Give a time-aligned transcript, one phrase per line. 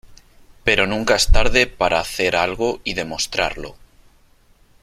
[0.63, 3.75] pero nunca es tarde para hacer algo y demostrarlo.